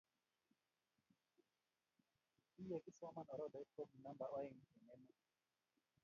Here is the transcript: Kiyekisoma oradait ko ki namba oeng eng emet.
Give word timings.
Kiyekisoma 2.53 3.21
oradait 3.33 3.69
ko 3.75 3.81
ki 3.89 3.97
namba 4.03 4.25
oeng 4.37 4.59
eng 4.75 4.85
emet. 4.95 5.19